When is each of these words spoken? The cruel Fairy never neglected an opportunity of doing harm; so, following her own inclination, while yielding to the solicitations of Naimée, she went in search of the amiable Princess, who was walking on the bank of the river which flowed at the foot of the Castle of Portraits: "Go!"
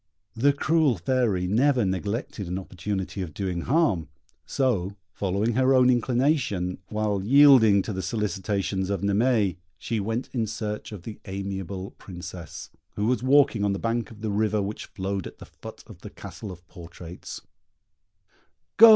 The 0.35 0.51
cruel 0.51 0.97
Fairy 0.97 1.45
never 1.45 1.85
neglected 1.85 2.47
an 2.47 2.57
opportunity 2.57 3.21
of 3.21 3.35
doing 3.35 3.61
harm; 3.61 4.09
so, 4.47 4.95
following 5.13 5.53
her 5.53 5.75
own 5.75 5.91
inclination, 5.91 6.79
while 6.87 7.23
yielding 7.23 7.83
to 7.83 7.93
the 7.93 8.01
solicitations 8.01 8.89
of 8.89 9.01
Naimée, 9.01 9.57
she 9.77 9.99
went 9.99 10.27
in 10.33 10.47
search 10.47 10.91
of 10.91 11.03
the 11.03 11.19
amiable 11.25 11.91
Princess, 11.99 12.71
who 12.95 13.05
was 13.05 13.21
walking 13.21 13.63
on 13.63 13.73
the 13.73 13.77
bank 13.77 14.09
of 14.09 14.21
the 14.21 14.31
river 14.31 14.59
which 14.59 14.87
flowed 14.87 15.27
at 15.27 15.37
the 15.37 15.45
foot 15.45 15.83
of 15.85 15.99
the 15.99 16.09
Castle 16.09 16.51
of 16.51 16.67
Portraits: 16.67 17.41
"Go!" 18.77 18.89